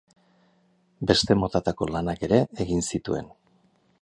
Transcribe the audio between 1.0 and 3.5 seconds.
Beste motatako lanak ere egin zituen.